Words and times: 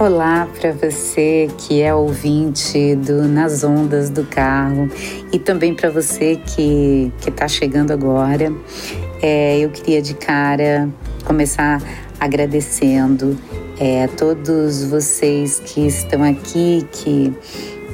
Olá 0.00 0.48
para 0.58 0.72
você 0.72 1.46
que 1.58 1.82
é 1.82 1.94
ouvinte 1.94 2.94
do 2.96 3.28
Nas 3.28 3.62
Ondas 3.62 4.08
do 4.08 4.24
Carro 4.24 4.88
e 5.30 5.38
também 5.38 5.74
para 5.74 5.90
você 5.90 6.36
que 6.36 7.12
está 7.28 7.46
chegando 7.46 7.90
agora. 7.90 8.50
É, 9.20 9.58
eu 9.58 9.68
queria 9.68 10.00
de 10.00 10.14
cara 10.14 10.88
começar 11.26 11.82
agradecendo 12.18 13.36
é, 13.78 14.04
a 14.04 14.08
todos 14.08 14.84
vocês 14.84 15.60
que 15.60 15.86
estão 15.86 16.24
aqui, 16.24 16.88
que, 16.90 17.30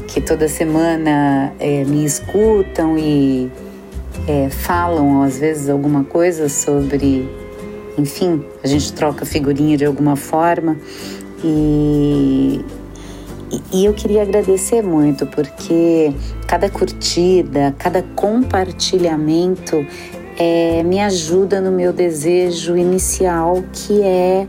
que 0.07 0.21
toda 0.21 0.47
semana 0.47 1.53
é, 1.59 1.83
me 1.83 2.05
escutam 2.05 2.97
e 2.97 3.51
é, 4.29 4.49
falam 4.49 5.25
às 5.25 5.41
vezes 5.41 5.69
alguma 5.69 6.05
coisa 6.05 6.49
sobre, 6.49 7.29
enfim, 7.99 8.45
a 8.63 8.69
gente 8.69 8.93
troca 8.93 9.27
figurinha 9.27 9.77
de 9.77 9.85
alguma 9.85 10.15
forma. 10.15 10.77
E, 11.45 12.65
e 13.73 13.85
eu 13.85 13.95
queria 13.95 14.23
agradecer 14.23 14.83
muito 14.83 15.27
porque 15.27 16.13
cada 16.47 16.69
curtida, 16.69 17.75
cada 17.79 18.03
compartilhamento 18.03 19.87
é, 20.39 20.83
me 20.83 21.01
ajuda 21.01 21.61
no 21.61 21.71
meu 21.71 21.93
desejo 21.93 22.77
inicial, 22.77 23.63
que 23.73 24.03
é 24.03 24.47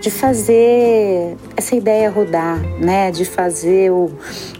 de 0.00 0.10
fazer 0.10 1.36
essa 1.56 1.74
ideia 1.74 2.10
rodar, 2.10 2.60
né? 2.78 3.10
De 3.10 3.24
fazer 3.24 3.90
o, 3.90 4.10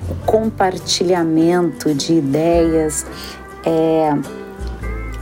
o 0.09 0.15
compartilhamento 0.27 1.95
de 1.95 2.15
ideias 2.15 3.05
é, 3.65 4.11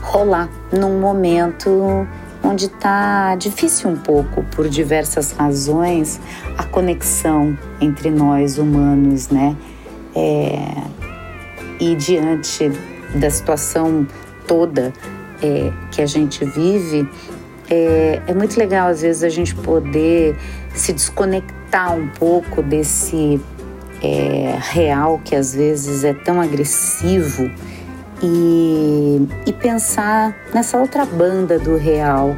rolar 0.01 0.49
num 0.73 1.01
momento 1.01 2.07
onde 2.43 2.67
está 2.67 3.35
difícil 3.37 3.91
um 3.91 3.97
pouco, 3.97 4.43
por 4.55 4.69
diversas 4.69 5.33
razões, 5.33 6.21
a 6.59 6.65
conexão 6.65 7.57
entre 7.81 8.11
nós 8.11 8.59
humanos, 8.59 9.29
né? 9.29 9.57
É, 10.15 10.83
e 11.81 11.95
diante 11.95 12.71
da 13.15 13.31
situação 13.31 14.07
toda 14.47 14.93
é, 15.43 15.73
que 15.91 16.03
a 16.03 16.07
gente 16.07 16.45
vive, 16.45 17.09
é, 17.71 18.21
é 18.27 18.35
muito 18.35 18.59
legal 18.59 18.89
às 18.89 19.03
vezes 19.03 19.23
a 19.23 19.29
gente 19.29 19.55
poder 19.55 20.37
se 20.75 20.93
desconectar 20.93 21.95
um 21.95 22.09
pouco 22.09 22.63
desse 22.63 23.41
é, 24.03 24.59
real 24.61 25.21
que 25.25 25.35
às 25.35 25.55
vezes 25.55 26.05
é 26.05 26.13
tão 26.13 26.41
agressivo 26.41 27.51
e, 28.23 29.27
e 29.47 29.53
pensar 29.53 30.35
nessa 30.55 30.79
outra 30.79 31.05
banda 31.05 31.59
do 31.59 31.77
real 31.77 32.37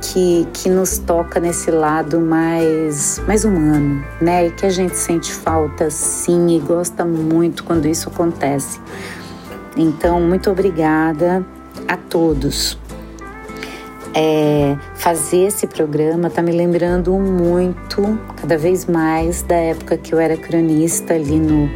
que, 0.00 0.46
que 0.52 0.68
nos 0.68 0.98
toca 0.98 1.40
nesse 1.40 1.70
lado 1.70 2.20
mais, 2.20 3.20
mais 3.26 3.44
humano, 3.44 4.04
né? 4.20 4.48
E 4.48 4.50
que 4.50 4.66
a 4.66 4.70
gente 4.70 4.96
sente 4.96 5.32
falta 5.32 5.90
sim 5.90 6.56
e 6.56 6.60
gosta 6.60 7.04
muito 7.04 7.64
quando 7.64 7.86
isso 7.86 8.08
acontece. 8.10 8.78
Então, 9.76 10.20
muito 10.20 10.50
obrigada 10.50 11.44
a 11.88 11.96
todos. 11.96 12.78
É, 14.16 14.76
fazer 14.94 15.46
esse 15.46 15.66
programa 15.66 16.28
está 16.28 16.40
me 16.40 16.52
lembrando 16.52 17.12
muito, 17.18 18.18
cada 18.36 18.56
vez 18.56 18.84
mais, 18.86 19.42
da 19.42 19.56
época 19.56 19.96
que 19.96 20.14
eu 20.14 20.20
era 20.20 20.36
cronista 20.36 21.14
ali 21.14 21.40
no 21.40 21.68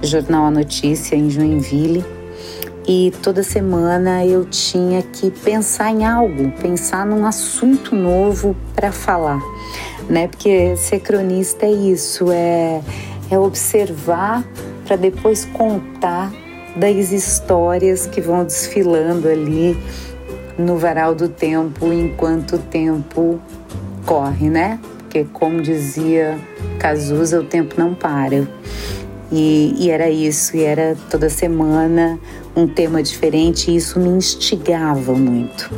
Jornal 0.00 0.46
A 0.46 0.50
Notícia, 0.50 1.16
em 1.16 1.28
Joinville 1.28 2.04
e 2.86 3.12
toda 3.22 3.42
semana 3.42 4.24
eu 4.26 4.44
tinha 4.44 5.02
que 5.02 5.30
pensar 5.30 5.90
em 5.90 6.04
algo, 6.04 6.50
pensar 6.60 7.06
num 7.06 7.24
assunto 7.24 7.94
novo 7.94 8.56
para 8.74 8.90
falar, 8.90 9.40
né? 10.08 10.26
Porque 10.26 10.76
ser 10.76 11.00
cronista 11.00 11.66
é 11.66 11.70
isso, 11.70 12.30
é, 12.32 12.80
é 13.30 13.38
observar 13.38 14.44
para 14.86 14.96
depois 14.96 15.44
contar 15.44 16.32
das 16.74 17.12
histórias 17.12 18.06
que 18.06 18.20
vão 18.20 18.44
desfilando 18.44 19.28
ali 19.28 19.76
no 20.58 20.76
varal 20.76 21.14
do 21.14 21.28
tempo 21.28 21.92
enquanto 21.92 22.56
o 22.56 22.58
tempo 22.58 23.40
corre, 24.04 24.48
né? 24.48 24.78
Porque 24.98 25.24
como 25.32 25.60
dizia 25.60 26.38
Cazuza, 26.78 27.40
o 27.40 27.44
tempo 27.44 27.74
não 27.78 27.94
para. 27.94 28.48
E, 29.32 29.74
e, 29.78 29.90
era 29.90 30.10
isso, 30.10 30.54
e 30.54 30.62
era 30.62 30.94
toda 31.10 31.30
semana 31.30 32.20
um 32.54 32.66
tema 32.68 33.02
diferente, 33.02 33.70
e 33.70 33.76
isso 33.76 33.98
me 33.98 34.10
instigava 34.10 35.14
muito. 35.14 35.72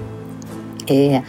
É, 0.90 1.22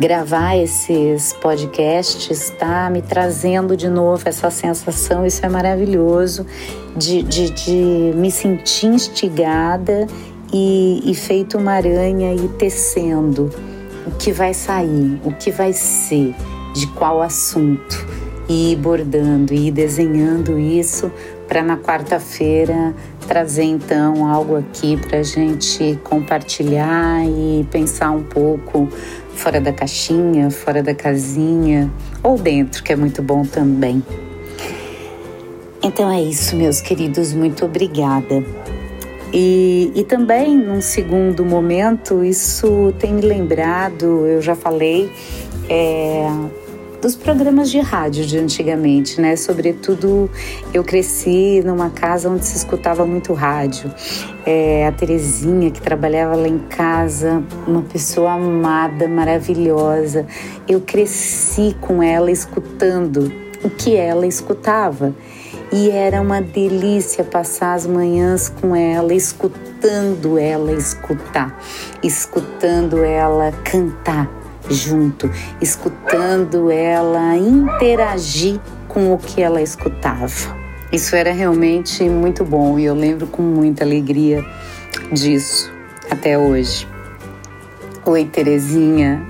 gravar 0.00 0.56
esses 0.56 1.32
podcasts 1.34 2.28
está 2.28 2.90
me 2.90 3.00
trazendo 3.00 3.76
de 3.76 3.88
novo 3.88 4.28
essa 4.28 4.50
sensação, 4.50 5.24
isso 5.24 5.46
é 5.46 5.48
maravilhoso, 5.48 6.44
de, 6.96 7.22
de, 7.22 7.50
de 7.50 8.12
me 8.16 8.32
sentir 8.32 8.86
instigada 8.86 10.08
e, 10.52 11.02
e 11.04 11.14
feito 11.14 11.56
uma 11.56 11.74
aranha 11.74 12.34
e 12.34 12.48
tecendo 12.48 13.48
o 14.04 14.10
que 14.18 14.32
vai 14.32 14.52
sair, 14.52 15.20
o 15.24 15.32
que 15.32 15.52
vai 15.52 15.72
ser, 15.72 16.34
de 16.74 16.88
qual 16.88 17.22
assunto, 17.22 18.06
e 18.48 18.72
ir 18.72 18.76
bordando 18.76 19.54
e 19.54 19.70
desenhando 19.70 20.58
isso 20.58 21.12
para 21.50 21.64
na 21.64 21.76
quarta-feira 21.76 22.94
trazer 23.26 23.64
então 23.64 24.24
algo 24.24 24.54
aqui 24.54 24.96
para 24.96 25.18
a 25.18 25.22
gente 25.24 25.98
compartilhar 26.04 27.26
e 27.26 27.66
pensar 27.72 28.12
um 28.12 28.22
pouco 28.22 28.88
fora 29.34 29.60
da 29.60 29.72
caixinha, 29.72 30.48
fora 30.48 30.80
da 30.80 30.94
casinha 30.94 31.90
ou 32.22 32.38
dentro, 32.38 32.84
que 32.84 32.92
é 32.92 32.96
muito 32.96 33.20
bom 33.20 33.44
também. 33.44 34.00
Então 35.82 36.08
é 36.08 36.22
isso, 36.22 36.54
meus 36.54 36.80
queridos, 36.80 37.32
muito 37.32 37.64
obrigada. 37.64 38.44
E, 39.32 39.90
e 39.92 40.04
também, 40.04 40.56
num 40.56 40.80
segundo 40.80 41.44
momento, 41.44 42.22
isso 42.24 42.94
tem 43.00 43.12
me 43.12 43.22
lembrado, 43.22 44.24
eu 44.24 44.40
já 44.40 44.54
falei, 44.54 45.10
é, 45.68 46.28
dos 47.00 47.16
programas 47.16 47.70
de 47.70 47.80
rádio 47.80 48.26
de 48.26 48.38
antigamente, 48.38 49.20
né? 49.20 49.34
Sobretudo 49.34 50.30
eu 50.72 50.84
cresci 50.84 51.62
numa 51.64 51.90
casa 51.90 52.28
onde 52.28 52.44
se 52.44 52.56
escutava 52.56 53.06
muito 53.06 53.32
rádio. 53.32 53.92
É, 54.44 54.86
a 54.86 54.92
Terezinha, 54.92 55.70
que 55.70 55.80
trabalhava 55.80 56.36
lá 56.36 56.48
em 56.48 56.58
casa, 56.58 57.42
uma 57.66 57.82
pessoa 57.82 58.32
amada, 58.32 59.08
maravilhosa. 59.08 60.26
Eu 60.68 60.80
cresci 60.80 61.74
com 61.80 62.02
ela 62.02 62.30
escutando 62.30 63.32
o 63.64 63.70
que 63.70 63.96
ela 63.96 64.26
escutava. 64.26 65.14
E 65.72 65.88
era 65.90 66.20
uma 66.20 66.42
delícia 66.42 67.22
passar 67.22 67.74
as 67.74 67.86
manhãs 67.86 68.48
com 68.48 68.74
ela, 68.74 69.14
escutando 69.14 70.36
ela 70.36 70.72
escutar, 70.72 71.56
escutando 72.02 73.04
ela 73.04 73.52
cantar 73.64 74.39
junto, 74.70 75.30
escutando 75.60 76.70
ela 76.70 77.36
interagir 77.36 78.60
com 78.88 79.12
o 79.12 79.18
que 79.18 79.42
ela 79.42 79.60
escutava. 79.60 80.58
Isso 80.92 81.14
era 81.14 81.32
realmente 81.32 82.08
muito 82.08 82.44
bom 82.44 82.78
e 82.78 82.84
eu 82.84 82.94
lembro 82.94 83.26
com 83.26 83.42
muita 83.42 83.84
alegria 83.84 84.44
disso 85.12 85.70
até 86.10 86.38
hoje. 86.38 86.88
Oi, 88.04 88.24
Terezinha. 88.24 89.22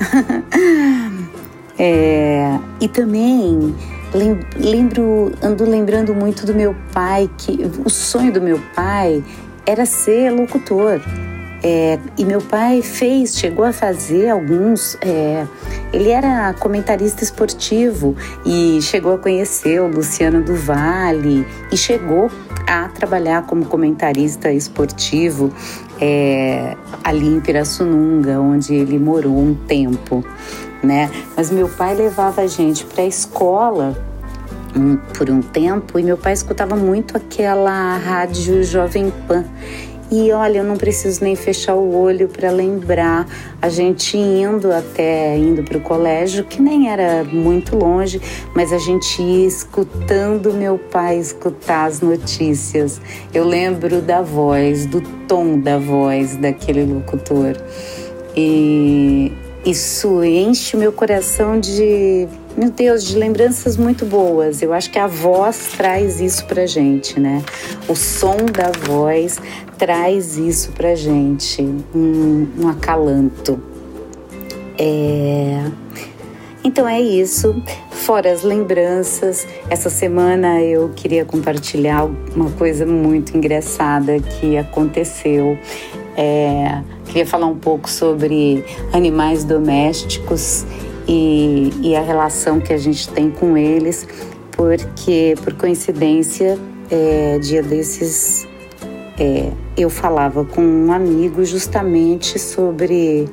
é, 1.78 2.58
e 2.80 2.88
também 2.88 3.74
lembro, 4.56 5.32
ando 5.42 5.64
lembrando 5.64 6.14
muito 6.14 6.46
do 6.46 6.54
meu 6.54 6.74
pai, 6.92 7.28
que 7.36 7.70
o 7.84 7.90
sonho 7.90 8.32
do 8.32 8.40
meu 8.40 8.60
pai 8.74 9.22
era 9.66 9.84
ser 9.84 10.30
locutor. 10.30 11.00
É, 11.62 11.98
e 12.16 12.24
meu 12.24 12.40
pai 12.40 12.80
fez, 12.80 13.36
chegou 13.36 13.64
a 13.64 13.72
fazer 13.72 14.30
alguns. 14.30 14.96
É, 15.00 15.46
ele 15.92 16.08
era 16.08 16.54
comentarista 16.54 17.22
esportivo 17.22 18.16
e 18.46 18.80
chegou 18.80 19.14
a 19.14 19.18
conhecer 19.18 19.80
o 19.80 19.88
Luciano 19.88 20.42
do 20.42 20.54
Vale 20.54 21.46
e 21.70 21.76
chegou 21.76 22.30
a 22.66 22.88
trabalhar 22.88 23.46
como 23.46 23.64
comentarista 23.66 24.50
esportivo 24.52 25.52
é, 26.00 26.76
ali 27.04 27.26
em 27.26 27.40
Pirassununga, 27.40 28.40
onde 28.40 28.74
ele 28.74 28.98
morou 28.98 29.36
um 29.36 29.54
tempo, 29.54 30.24
né? 30.82 31.10
Mas 31.36 31.50
meu 31.50 31.68
pai 31.68 31.94
levava 31.94 32.42
a 32.42 32.46
gente 32.46 32.86
para 32.86 33.02
a 33.02 33.06
escola 33.06 33.96
um, 34.74 34.96
por 34.96 35.28
um 35.28 35.42
tempo 35.42 35.98
e 35.98 36.02
meu 36.02 36.16
pai 36.16 36.32
escutava 36.32 36.76
muito 36.76 37.16
aquela 37.16 37.96
rádio 37.98 38.62
Jovem 38.62 39.12
Pan 39.26 39.44
e 40.10 40.32
olha, 40.32 40.58
eu 40.58 40.64
não 40.64 40.76
preciso 40.76 41.22
nem 41.22 41.36
fechar 41.36 41.74
o 41.74 41.96
olho 41.96 42.28
para 42.28 42.50
lembrar 42.50 43.26
a 43.62 43.68
gente 43.68 44.16
indo 44.16 44.72
até 44.72 45.36
indo 45.36 45.62
para 45.62 45.78
o 45.78 45.80
colégio, 45.80 46.44
que 46.44 46.60
nem 46.60 46.90
era 46.90 47.22
muito 47.22 47.76
longe, 47.76 48.20
mas 48.54 48.72
a 48.72 48.78
gente 48.78 49.22
ia 49.22 49.46
escutando 49.46 50.52
meu 50.52 50.78
pai 50.78 51.18
escutar 51.18 51.84
as 51.84 52.00
notícias. 52.00 53.00
Eu 53.32 53.44
lembro 53.44 54.00
da 54.00 54.20
voz, 54.20 54.84
do 54.86 55.00
tom 55.28 55.58
da 55.60 55.78
voz 55.78 56.36
daquele 56.36 56.84
locutor. 56.84 57.56
E 58.36 59.32
isso 59.64 60.24
enche 60.24 60.76
meu 60.76 60.90
coração 60.90 61.60
de 61.60 62.26
meu 62.60 62.70
Deus, 62.70 63.04
de 63.04 63.16
lembranças 63.16 63.74
muito 63.78 64.04
boas. 64.04 64.60
Eu 64.60 64.74
acho 64.74 64.90
que 64.90 64.98
a 64.98 65.06
voz 65.06 65.70
traz 65.78 66.20
isso 66.20 66.44
pra 66.44 66.66
gente, 66.66 67.18
né? 67.18 67.42
O 67.88 67.96
som 67.96 68.36
da 68.36 68.70
voz 68.86 69.40
traz 69.78 70.36
isso 70.36 70.70
pra 70.72 70.94
gente, 70.94 71.62
um, 71.94 72.46
um 72.58 72.68
acalanto. 72.68 73.58
É... 74.78 75.70
Então 76.62 76.86
é 76.86 77.00
isso. 77.00 77.62
Fora 77.90 78.30
as 78.30 78.42
lembranças, 78.42 79.46
essa 79.70 79.88
semana 79.88 80.60
eu 80.60 80.90
queria 80.90 81.24
compartilhar 81.24 82.04
uma 82.36 82.50
coisa 82.50 82.84
muito 82.84 83.34
engraçada 83.34 84.20
que 84.20 84.58
aconteceu. 84.58 85.58
É, 86.14 86.82
queria 87.06 87.24
falar 87.24 87.46
um 87.46 87.56
pouco 87.56 87.88
sobre 87.88 88.62
animais 88.92 89.44
domésticos 89.44 90.66
e, 91.06 91.72
e, 91.82 91.96
a 91.96 92.02
relação 92.02 92.60
que 92.60 92.72
a 92.72 92.78
gente 92.78 93.08
tem 93.08 93.30
com 93.30 93.56
eles, 93.56 94.06
porque 94.52 95.34
por 95.42 95.54
coincidência, 95.54 96.58
é, 96.90 97.38
dia 97.38 97.62
desses 97.62 98.46
é, 99.18 99.50
eu 99.76 99.90
falava 99.90 100.44
com 100.44 100.62
um 100.62 100.92
amigo 100.92 101.44
justamente 101.44 102.38
sobre 102.38 103.28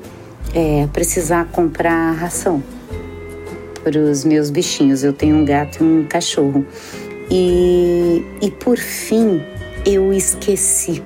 é, 0.54 0.88
precisar 0.92 1.46
comprar 1.46 2.12
ração 2.12 2.62
para 3.84 3.98
os 3.98 4.26
meus 4.26 4.50
bichinhos. 4.50 5.04
Eu 5.04 5.14
tenho 5.14 5.38
um 5.38 5.46
gato 5.46 5.82
e 5.82 5.84
um 5.84 6.04
cachorro. 6.04 6.66
E, 7.32 8.26
e 8.42 8.52
por 8.52 8.78
fim 8.78 9.42
eu 9.86 10.14
esqueci. 10.14 11.02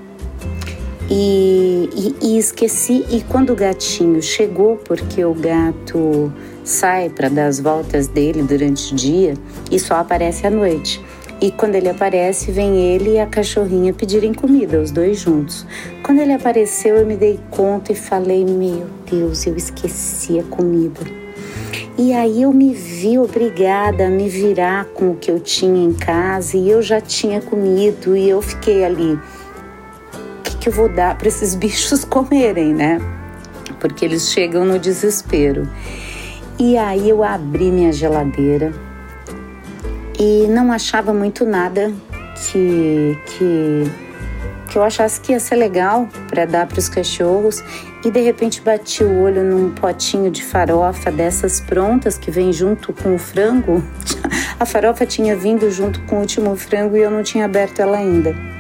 E, 1.09 1.60
e, 1.95 2.15
e 2.21 2.37
esqueci. 2.37 3.05
E 3.09 3.21
quando 3.21 3.51
o 3.53 3.55
gatinho 3.55 4.21
chegou, 4.21 4.77
porque 4.77 5.23
o 5.23 5.33
gato 5.33 6.31
sai 6.63 7.09
para 7.09 7.29
dar 7.29 7.47
as 7.47 7.59
voltas 7.59 8.07
dele 8.07 8.43
durante 8.43 8.93
o 8.93 8.95
dia 8.95 9.33
e 9.69 9.79
só 9.79 9.95
aparece 9.95 10.45
à 10.45 10.49
noite. 10.49 11.03
E 11.41 11.49
quando 11.49 11.73
ele 11.73 11.89
aparece, 11.89 12.51
vem 12.51 12.77
ele 12.77 13.13
e 13.13 13.19
a 13.19 13.25
cachorrinha 13.25 13.91
pedirem 13.93 14.31
comida, 14.31 14.79
os 14.79 14.91
dois 14.91 15.17
juntos. 15.19 15.65
Quando 16.03 16.19
ele 16.19 16.33
apareceu, 16.33 16.97
eu 16.97 17.05
me 17.05 17.15
dei 17.15 17.39
conta 17.49 17.91
e 17.91 17.95
falei: 17.95 18.45
Meu 18.45 18.85
Deus, 19.09 19.47
eu 19.47 19.57
esqueci 19.57 20.39
a 20.39 20.43
comida. 20.43 21.01
E 21.97 22.13
aí 22.13 22.43
eu 22.43 22.53
me 22.53 22.73
vi 22.73 23.17
obrigada 23.17 24.05
a 24.05 24.09
me 24.09 24.29
virar 24.29 24.85
com 24.85 25.11
o 25.11 25.15
que 25.15 25.29
eu 25.29 25.39
tinha 25.39 25.83
em 25.83 25.93
casa 25.93 26.57
e 26.57 26.69
eu 26.69 26.81
já 26.81 27.01
tinha 27.01 27.41
comido 27.41 28.15
e 28.15 28.29
eu 28.29 28.41
fiquei 28.41 28.83
ali. 28.83 29.19
Que 30.61 30.69
eu 30.69 30.73
vou 30.73 30.87
dar 30.87 31.17
para 31.17 31.27
esses 31.27 31.55
bichos 31.55 32.05
comerem, 32.05 32.73
né? 32.73 33.01
Porque 33.81 34.05
eles 34.05 34.31
chegam 34.31 34.63
no 34.63 34.79
desespero. 34.79 35.67
E 36.57 36.77
aí 36.77 37.09
eu 37.09 37.23
abri 37.23 37.71
minha 37.71 37.91
geladeira 37.91 38.71
e 40.19 40.45
não 40.47 40.71
achava 40.71 41.11
muito 41.11 41.43
nada 41.43 41.91
que, 42.35 43.17
que, 43.25 43.91
que 44.69 44.77
eu 44.77 44.83
achasse 44.83 45.19
que 45.19 45.31
ia 45.31 45.39
ser 45.39 45.55
legal 45.55 46.07
para 46.29 46.45
dar 46.45 46.67
para 46.67 46.77
os 46.77 46.87
cachorros 46.87 47.63
e 48.05 48.11
de 48.11 48.21
repente 48.21 48.61
bati 48.61 49.03
o 49.03 49.21
olho 49.21 49.43
num 49.43 49.71
potinho 49.71 50.29
de 50.29 50.43
farofa 50.43 51.11
dessas 51.11 51.59
prontas 51.59 52.19
que 52.19 52.29
vem 52.29 52.53
junto 52.53 52.93
com 52.93 53.15
o 53.15 53.17
frango. 53.17 53.83
A 54.59 54.65
farofa 54.67 55.07
tinha 55.07 55.35
vindo 55.35 55.71
junto 55.71 55.99
com 56.01 56.17
o 56.17 56.19
último 56.19 56.55
frango 56.55 56.95
e 56.95 57.01
eu 57.01 57.09
não 57.09 57.23
tinha 57.23 57.45
aberto 57.45 57.79
ela 57.79 57.97
ainda. 57.97 58.50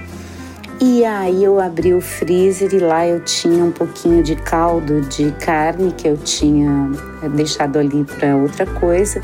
E 0.83 1.05
aí 1.05 1.43
eu 1.43 1.59
abri 1.59 1.93
o 1.93 2.01
freezer 2.01 2.73
e 2.73 2.79
lá 2.79 3.05
eu 3.05 3.19
tinha 3.19 3.63
um 3.63 3.69
pouquinho 3.69 4.23
de 4.23 4.35
caldo 4.35 5.01
de 5.01 5.31
carne 5.33 5.91
que 5.91 6.07
eu 6.07 6.17
tinha 6.17 6.89
deixado 7.35 7.77
ali 7.77 8.03
para 8.03 8.35
outra 8.35 8.65
coisa. 8.65 9.21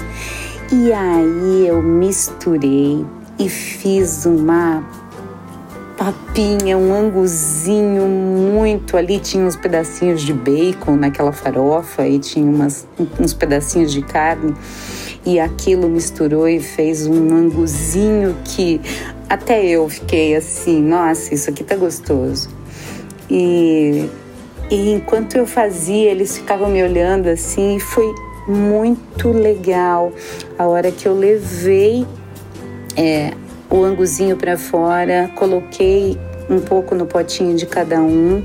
E 0.72 0.94
aí 0.94 1.66
eu 1.68 1.82
misturei 1.82 3.04
e 3.40 3.50
fiz 3.50 4.28
uma 4.28 4.84
papinha, 5.98 6.78
um 6.78 6.94
anguzinho 6.94 8.08
muito 8.08 8.96
ali, 8.96 9.20
tinha 9.20 9.44
uns 9.44 9.56
pedacinhos 9.56 10.22
de 10.22 10.34
bacon 10.34 10.96
naquela 10.96 11.32
farofa 11.32 12.08
e 12.08 12.20
tinha 12.20 12.46
umas, 12.46 12.88
uns 13.20 13.34
pedacinhos 13.34 13.92
de 13.92 14.04
carne 14.04 14.54
e 15.26 15.40
aquilo 15.40 15.90
misturou 15.90 16.48
e 16.48 16.60
fez 16.60 17.08
um 17.08 17.36
anguzinho 17.36 18.36
que 18.46 18.80
até 19.30 19.66
eu 19.66 19.88
fiquei 19.90 20.36
assim, 20.36 20.82
nossa, 20.82 21.34
isso 21.34 21.50
aqui 21.50 21.64
tá 21.64 21.76
gostoso. 21.76 22.50
E, 23.30 24.10
e 24.70 24.92
enquanto 24.94 25.36
eu 25.36 25.46
fazia, 25.46 26.10
eles 26.12 26.38
ficavam 26.38 26.70
me 26.70 26.82
olhando 26.84 27.28
assim 27.28 27.76
e 27.76 27.80
foi 27.80 28.14
muito 28.48 29.30
legal 29.30 30.14
a 30.58 30.66
hora 30.66 30.92
que 30.92 31.08
eu 31.08 31.14
levei 31.14 32.06
é, 32.96 33.34
o 33.70 33.84
anguzinho 33.84 34.38
para 34.38 34.58
fora, 34.58 35.30
coloquei 35.36 36.18
um 36.50 36.60
pouco 36.60 36.96
no 36.96 37.06
potinho 37.06 37.56
de 37.56 37.66
cada 37.66 38.00
um 38.00 38.44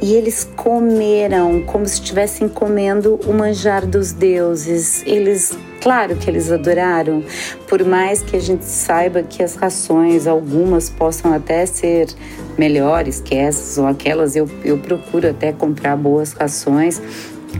e 0.00 0.14
eles 0.14 0.48
comeram 0.56 1.62
como 1.62 1.86
se 1.86 1.94
estivessem 1.94 2.48
comendo 2.48 3.20
o 3.26 3.32
manjar 3.32 3.86
dos 3.86 4.12
deuses. 4.12 5.02
Eles, 5.06 5.56
claro 5.82 6.16
que 6.16 6.30
eles 6.30 6.50
adoraram, 6.50 7.24
por 7.68 7.84
mais 7.84 8.22
que 8.22 8.36
a 8.36 8.40
gente 8.40 8.64
saiba 8.64 9.22
que 9.22 9.42
as 9.42 9.56
rações, 9.56 10.26
algumas 10.26 10.88
possam 10.88 11.32
até 11.32 11.66
ser 11.66 12.08
melhores 12.56 13.20
que 13.20 13.34
essas 13.34 13.78
ou 13.78 13.86
aquelas, 13.86 14.36
eu, 14.36 14.48
eu 14.64 14.78
procuro 14.78 15.28
até 15.28 15.52
comprar 15.52 15.96
boas 15.96 16.32
rações. 16.32 17.02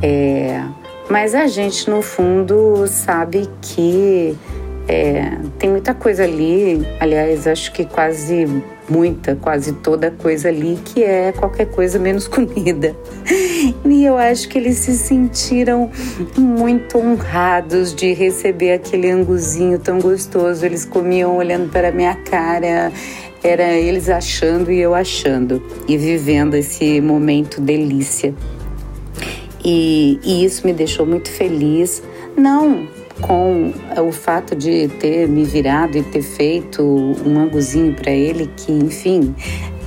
É, 0.01 0.63
mas 1.11 1.35
a 1.35 1.47
gente, 1.47 1.91
no 1.91 2.01
fundo, 2.01 2.87
sabe 2.87 3.49
que 3.61 4.37
é, 4.89 5.39
tem 5.59 5.71
muita 5.71 5.95
coisa 5.95 6.25
ali, 6.25 6.87
aliás, 6.99 7.47
acho 7.47 7.73
que 7.73 7.85
quase 7.85 8.47
muita, 8.89 9.37
quase 9.37 9.73
toda 9.75 10.11
coisa 10.11 10.49
ali 10.49 10.79
que 10.85 11.03
é 11.03 11.33
qualquer 11.33 11.67
coisa 11.67 11.99
menos 11.99 12.27
comida. 12.29 12.97
E 13.85 14.05
eu 14.05 14.17
acho 14.19 14.49
que 14.49 14.59
eles 14.59 14.79
se 14.79 14.95
sentiram 14.95 15.91
muito 16.37 16.99
honrados 16.99 17.95
de 17.95 18.13
receber 18.13 18.73
aquele 18.73 19.09
anguzinho 19.09 19.79
tão 19.79 20.01
gostoso. 20.01 20.67
Eles 20.67 20.85
comiam 20.85 21.37
olhando 21.37 21.71
para 21.71 21.89
a 21.89 21.93
minha 21.93 22.15
cara, 22.17 22.91
era 23.43 23.73
eles 23.73 24.09
achando 24.09 24.73
e 24.73 24.81
eu 24.81 24.95
achando, 24.95 25.63
e 25.87 25.97
vivendo 25.97 26.55
esse 26.55 27.01
momento 27.01 27.61
delícia. 27.61 28.35
E, 29.65 30.19
e 30.25 30.45
isso 30.45 30.67
me 30.67 30.73
deixou 30.73 31.07
muito 31.07 31.31
feliz. 31.31 32.03
Não 32.37 32.89
com 33.21 33.73
o 33.99 34.13
fato 34.13 34.57
de 34.57 34.89
ter 35.01 35.29
me 35.29 35.45
virado 35.45 35.99
e 35.99 36.03
ter 36.03 36.23
feito 36.23 36.83
um 36.83 37.39
anguzinho 37.39 37.95
para 37.95 38.11
ele, 38.11 38.51
que, 38.57 38.73
enfim, 38.73 39.35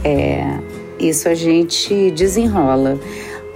é, 0.03 0.59
isso 0.99 1.27
a 1.27 1.33
gente 1.33 2.11
desenrola. 2.11 2.99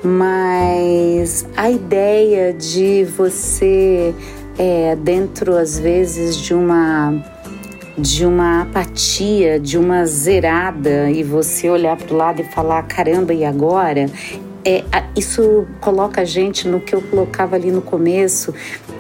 Mas 0.03 1.45
a 1.55 1.69
ideia 1.69 2.53
de 2.53 3.03
você, 3.03 4.13
é, 4.57 4.95
dentro 4.95 5.55
às 5.55 5.77
vezes 5.79 6.37
de 6.37 6.53
uma 6.53 7.13
de 7.97 8.25
uma 8.25 8.61
apatia, 8.61 9.59
de 9.59 9.77
uma 9.77 10.05
zerada 10.05 11.11
e 11.11 11.21
você 11.21 11.69
olhar 11.69 11.97
para 11.97 12.13
o 12.13 12.17
lado 12.17 12.41
e 12.41 12.45
falar 12.45 12.83
caramba 12.83 13.33
e 13.33 13.43
agora 13.43 14.05
é, 14.65 14.83
isso 15.15 15.67
coloca 15.79 16.21
a 16.21 16.25
gente 16.25 16.67
no 16.67 16.79
que 16.79 16.93
eu 16.93 17.01
colocava 17.01 17.55
ali 17.55 17.71
no 17.71 17.81
começo, 17.81 18.53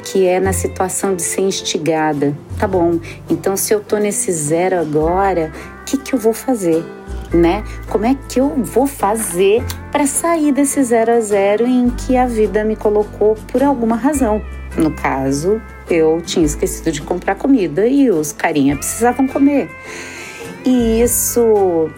que 0.03 0.25
é 0.25 0.39
na 0.39 0.53
situação 0.53 1.15
de 1.15 1.21
ser 1.21 1.41
instigada. 1.41 2.35
Tá 2.57 2.67
bom, 2.67 2.99
então 3.29 3.55
se 3.57 3.73
eu 3.73 3.79
tô 3.79 3.97
nesse 3.97 4.31
zero 4.31 4.79
agora, 4.79 5.51
o 5.81 5.85
que, 5.85 5.97
que 5.97 6.13
eu 6.13 6.19
vou 6.19 6.33
fazer? 6.33 6.83
Né? 7.33 7.63
Como 7.89 8.05
é 8.05 8.15
que 8.27 8.39
eu 8.39 8.49
vou 8.63 8.87
fazer 8.87 9.63
para 9.91 10.07
sair 10.07 10.51
desse 10.51 10.83
zero 10.83 11.11
a 11.11 11.19
zero 11.19 11.67
em 11.67 11.89
que 11.89 12.17
a 12.17 12.25
vida 12.25 12.63
me 12.63 12.75
colocou 12.75 13.35
por 13.51 13.61
alguma 13.61 13.95
razão? 13.95 14.41
No 14.75 14.91
caso, 14.91 15.61
eu 15.89 16.21
tinha 16.21 16.45
esquecido 16.45 16.91
de 16.91 17.01
comprar 17.01 17.35
comida 17.35 17.85
e 17.87 18.09
os 18.09 18.31
carinha 18.31 18.75
precisavam 18.75 19.27
comer. 19.27 19.69
E 20.65 21.01
isso 21.01 21.89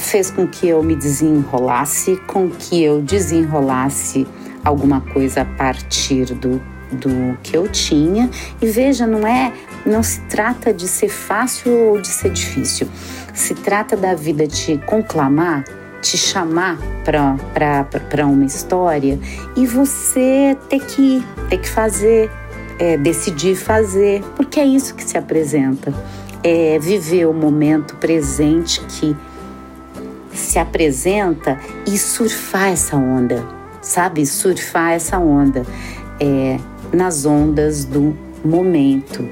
fez 0.00 0.30
com 0.30 0.46
que 0.46 0.68
eu 0.68 0.82
me 0.82 0.96
desenrolasse, 0.96 2.16
com 2.26 2.48
que 2.50 2.82
eu 2.82 3.00
desenrolasse 3.00 4.26
alguma 4.64 5.00
coisa 5.00 5.42
a 5.42 5.44
partir 5.44 6.34
do, 6.34 6.60
do 6.92 7.38
que 7.42 7.56
eu 7.56 7.68
tinha. 7.68 8.30
E 8.60 8.66
veja, 8.66 9.06
não 9.06 9.26
é, 9.26 9.52
não 9.84 10.02
se 10.02 10.20
trata 10.22 10.72
de 10.72 10.88
ser 10.88 11.08
fácil 11.08 11.72
ou 11.72 12.00
de 12.00 12.08
ser 12.08 12.30
difícil. 12.30 12.88
Se 13.34 13.54
trata 13.54 13.96
da 13.96 14.14
vida 14.14 14.46
te 14.46 14.78
conclamar, 14.86 15.64
te 16.00 16.16
chamar 16.16 16.78
para 17.04 18.26
uma 18.26 18.44
história 18.44 19.18
e 19.56 19.66
você 19.66 20.56
ter 20.68 20.80
que 20.80 21.18
ir, 21.18 21.26
ter 21.48 21.58
que 21.58 21.68
fazer, 21.68 22.30
é, 22.78 22.96
decidir 22.96 23.54
fazer, 23.54 24.22
porque 24.34 24.58
é 24.58 24.64
isso 24.64 24.94
que 24.94 25.04
se 25.04 25.16
apresenta. 25.16 25.92
É 26.42 26.78
viver 26.78 27.26
o 27.26 27.34
momento 27.34 27.96
presente 27.96 28.80
que 28.86 29.14
se 30.32 30.58
apresenta 30.58 31.58
e 31.86 31.98
surfar 31.98 32.68
essa 32.68 32.96
onda, 32.96 33.46
sabe? 33.80 34.24
Surfar 34.26 34.92
essa 34.92 35.18
onda 35.18 35.64
é, 36.20 36.58
nas 36.92 37.24
ondas 37.24 37.84
do 37.84 38.16
momento. 38.44 39.26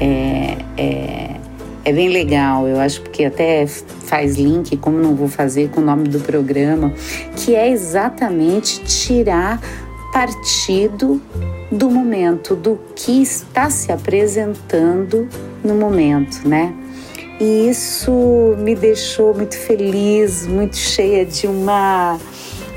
É, 0.00 0.56
é, 0.76 1.36
é 1.84 1.92
bem 1.92 2.08
legal, 2.08 2.66
eu 2.66 2.80
acho 2.80 3.02
que 3.02 3.24
até 3.24 3.66
faz 3.66 4.36
link, 4.36 4.76
como 4.78 4.98
não 4.98 5.14
vou 5.14 5.28
fazer 5.28 5.68
com 5.70 5.80
o 5.80 5.84
nome 5.84 6.08
do 6.08 6.18
programa, 6.20 6.92
que 7.36 7.54
é 7.54 7.70
exatamente 7.70 8.82
tirar 8.84 9.60
partido 10.12 11.20
do 11.70 11.90
momento, 11.90 12.54
do 12.54 12.78
que 12.94 13.20
está 13.20 13.68
se 13.68 13.90
apresentando 13.90 15.28
no 15.62 15.74
momento, 15.74 16.48
né? 16.48 16.72
E 17.40 17.68
isso 17.68 18.54
me 18.58 18.74
deixou 18.74 19.34
muito 19.34 19.56
feliz, 19.56 20.46
muito 20.46 20.76
cheia 20.76 21.26
de 21.26 21.46
uma 21.46 22.18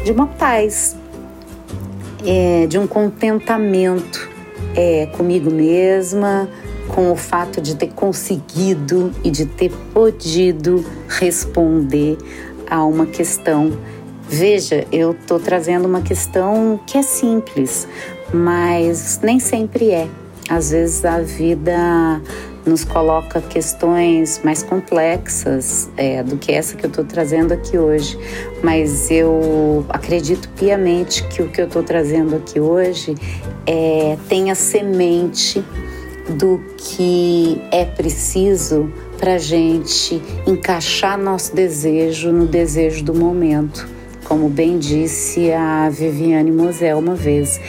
de 0.03 0.11
uma 0.11 0.27
paz, 0.27 0.95
é, 2.25 2.65
de 2.65 2.79
um 2.79 2.87
contentamento 2.87 4.29
é, 4.75 5.07
comigo 5.07 5.51
mesma, 5.51 6.49
com 6.87 7.11
o 7.11 7.15
fato 7.15 7.59
de 7.59 7.75
ter 7.75 7.89
conseguido 7.89 9.11
e 9.23 9.29
de 9.29 9.45
ter 9.45 9.71
podido 9.93 10.85
responder 11.07 12.17
a 12.69 12.83
uma 12.85 13.05
questão. 13.05 13.77
Veja, 14.29 14.85
eu 14.91 15.11
estou 15.11 15.39
trazendo 15.39 15.85
uma 15.87 16.01
questão 16.01 16.79
que 16.85 16.97
é 16.97 17.01
simples, 17.01 17.87
mas 18.33 19.19
nem 19.21 19.39
sempre 19.39 19.91
é. 19.91 20.07
Às 20.49 20.71
vezes 20.71 21.03
a 21.03 21.19
vida 21.19 22.21
nos 22.67 22.83
coloca 22.83 23.41
questões 23.41 24.41
mais 24.43 24.61
complexas 24.61 25.89
é, 25.95 26.21
do 26.21 26.37
que 26.37 26.51
essa 26.51 26.75
que 26.75 26.85
eu 26.85 26.89
estou 26.89 27.05
trazendo 27.05 27.53
aqui 27.53 27.77
hoje. 27.77 28.17
Mas 28.61 29.09
eu 29.09 29.85
acredito 29.89 30.49
piamente 30.49 31.23
que 31.27 31.41
o 31.41 31.49
que 31.49 31.61
eu 31.61 31.65
estou 31.65 31.83
trazendo 31.83 32.35
aqui 32.35 32.59
hoje 32.59 33.15
é, 33.65 34.17
tem 34.27 34.51
a 34.51 34.55
semente 34.55 35.63
do 36.29 36.61
que 36.77 37.61
é 37.71 37.85
preciso 37.85 38.91
para 39.17 39.35
a 39.35 39.37
gente 39.37 40.21
encaixar 40.45 41.17
nosso 41.17 41.55
desejo 41.55 42.31
no 42.31 42.45
desejo 42.45 43.03
do 43.03 43.13
momento, 43.13 43.87
como 44.25 44.49
bem 44.49 44.77
disse 44.77 45.51
a 45.51 45.89
Viviane 45.89 46.51
Mosel 46.51 46.99
uma 46.99 47.15
vez. 47.15 47.59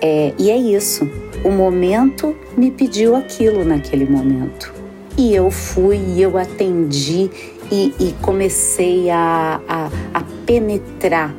É, 0.00 0.32
e 0.38 0.50
é 0.50 0.56
isso. 0.56 1.08
O 1.44 1.50
momento 1.50 2.34
me 2.56 2.70
pediu 2.70 3.14
aquilo 3.14 3.64
naquele 3.64 4.06
momento. 4.06 4.72
E 5.16 5.34
eu 5.34 5.50
fui, 5.50 5.96
e 5.96 6.22
eu 6.22 6.36
atendi 6.36 7.30
e, 7.70 7.92
e 7.98 8.14
comecei 8.20 9.10
a, 9.10 9.60
a, 9.68 9.90
a 10.14 10.20
penetrar 10.44 11.34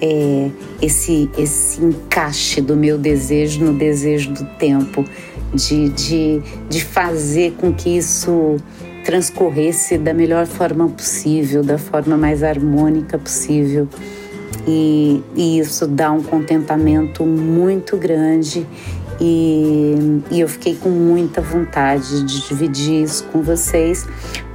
é, 0.00 0.50
esse, 0.80 1.30
esse 1.36 1.84
encaixe 1.84 2.60
do 2.60 2.76
meu 2.76 2.96
desejo 2.96 3.64
no 3.64 3.74
desejo 3.74 4.32
do 4.32 4.44
tempo, 4.56 5.04
de, 5.52 5.90
de, 5.90 6.42
de 6.68 6.84
fazer 6.84 7.52
com 7.58 7.72
que 7.72 7.96
isso 7.96 8.56
transcorresse 9.04 9.98
da 9.98 10.14
melhor 10.14 10.46
forma 10.46 10.88
possível, 10.88 11.62
da 11.62 11.78
forma 11.78 12.16
mais 12.16 12.42
harmônica 12.42 13.18
possível. 13.18 13.88
E, 14.66 15.22
e 15.34 15.58
isso 15.58 15.86
dá 15.86 16.12
um 16.12 16.22
contentamento 16.22 17.24
muito 17.24 17.96
grande 17.96 18.66
e, 19.20 20.22
e, 20.30 20.40
eu 20.40 20.48
fiquei 20.48 20.74
com 20.76 20.88
muita 20.88 21.40
vontade 21.40 22.24
de 22.24 22.48
dividir 22.48 23.02
isso 23.02 23.24
com 23.24 23.42
vocês, 23.42 24.06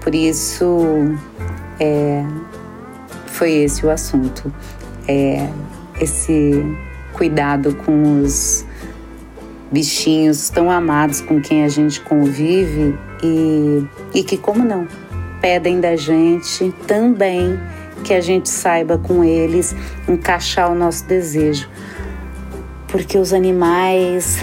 por 0.02 0.16
isso 0.16 1.16
é, 1.80 2.26
foi 3.28 3.52
esse 3.52 3.86
o 3.86 3.90
assunto. 3.90 4.52
É, 5.08 5.48
esse 6.02 6.64
cuidado 7.14 7.76
com 7.76 8.22
os 8.22 8.66
bichinhos 9.72 10.50
tão 10.50 10.70
amados 10.70 11.22
com 11.22 11.42
quem 11.42 11.64
a 11.64 11.68
gente 11.68 12.02
convive 12.02 12.98
e, 13.24 13.86
e 14.14 14.24
que, 14.24 14.38
como 14.38 14.64
não, 14.64 14.88
pedem 15.42 15.80
da 15.80 15.96
gente 15.96 16.74
também 16.88 17.60
que 18.04 18.14
a 18.14 18.22
gente 18.22 18.50
saiba 18.50 18.98
com 18.98 19.24
eles 19.24 19.76
encaixar 20.08 20.72
o 20.72 20.76
nosso 20.76 21.06
desejo. 21.06 21.70
Porque 22.96 23.18
os 23.18 23.34
animais, 23.34 24.38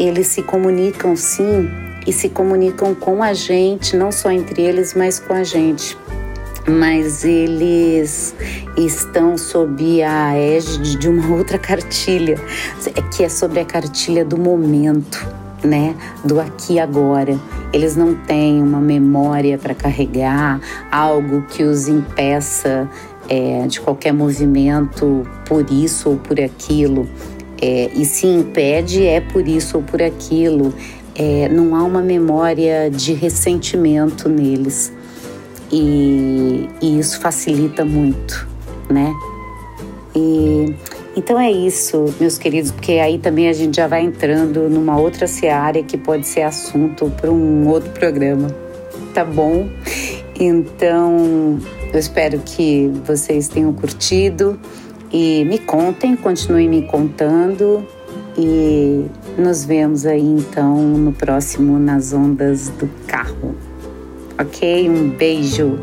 eles 0.00 0.26
se 0.26 0.42
comunicam 0.42 1.14
sim 1.14 1.70
e 2.04 2.12
se 2.12 2.28
comunicam 2.28 2.92
com 2.92 3.22
a 3.22 3.32
gente, 3.32 3.96
não 3.96 4.10
só 4.10 4.32
entre 4.32 4.62
eles, 4.62 4.94
mas 4.94 5.20
com 5.20 5.32
a 5.32 5.44
gente. 5.44 5.96
Mas 6.66 7.24
eles 7.24 8.34
estão 8.76 9.38
sob 9.38 10.02
a 10.02 10.36
égide 10.36 10.96
de 10.96 11.08
uma 11.08 11.30
outra 11.38 11.56
cartilha, 11.56 12.36
que 13.16 13.22
é 13.22 13.28
sobre 13.28 13.60
a 13.60 13.64
cartilha 13.64 14.24
do 14.24 14.36
momento, 14.36 15.24
né? 15.62 15.94
Do 16.24 16.40
aqui 16.40 16.72
e 16.72 16.80
agora. 16.80 17.38
Eles 17.72 17.94
não 17.94 18.16
têm 18.16 18.60
uma 18.60 18.80
memória 18.80 19.56
para 19.56 19.72
carregar, 19.72 20.60
algo 20.90 21.42
que 21.42 21.62
os 21.62 21.86
impeça 21.86 22.90
é, 23.28 23.68
de 23.68 23.80
qualquer 23.80 24.12
movimento 24.12 25.22
por 25.46 25.70
isso 25.70 26.10
ou 26.10 26.16
por 26.16 26.40
aquilo. 26.40 27.08
É, 27.64 27.88
e 27.94 28.04
se 28.04 28.26
impede 28.26 29.06
é 29.06 29.22
por 29.22 29.48
isso 29.48 29.78
ou 29.78 29.82
por 29.82 30.02
aquilo. 30.02 30.74
É, 31.14 31.48
não 31.48 31.74
há 31.74 31.82
uma 31.82 32.02
memória 32.02 32.90
de 32.90 33.14
ressentimento 33.14 34.28
neles. 34.28 34.92
E, 35.72 36.68
e 36.82 36.98
isso 36.98 37.18
facilita 37.18 37.82
muito, 37.82 38.46
né? 38.90 39.14
E 40.14 40.74
então 41.16 41.40
é 41.40 41.50
isso, 41.50 42.12
meus 42.20 42.36
queridos, 42.36 42.70
porque 42.70 42.92
aí 42.92 43.18
também 43.18 43.48
a 43.48 43.52
gente 43.52 43.76
já 43.76 43.86
vai 43.86 44.02
entrando 44.02 44.68
numa 44.68 44.98
outra 44.98 45.26
seara 45.26 45.82
que 45.82 45.96
pode 45.96 46.26
ser 46.26 46.42
assunto 46.42 47.10
para 47.18 47.30
um 47.30 47.66
outro 47.66 47.90
programa, 47.92 48.54
tá 49.14 49.24
bom? 49.24 49.66
Então 50.38 51.58
eu 51.92 51.98
espero 51.98 52.40
que 52.40 52.92
vocês 53.06 53.48
tenham 53.48 53.72
curtido 53.72 54.58
e 55.14 55.44
me 55.44 55.58
contem, 55.58 56.16
continuem 56.16 56.68
me 56.68 56.82
contando 56.82 57.86
e 58.36 59.06
nos 59.38 59.64
vemos 59.64 60.04
aí 60.04 60.20
então 60.20 60.76
no 60.76 61.12
próximo 61.12 61.78
Nas 61.78 62.12
Ondas 62.12 62.68
do 62.70 62.90
Carro. 63.06 63.54
Ok? 64.36 64.90
Um 64.90 65.10
beijo. 65.10 65.78